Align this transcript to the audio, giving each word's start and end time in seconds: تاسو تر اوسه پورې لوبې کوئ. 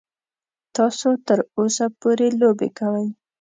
تاسو 0.75 1.07
تر 1.27 1.39
اوسه 1.57 1.85
پورې 1.99 2.27
لوبې 2.41 2.69
کوئ. 2.79 3.07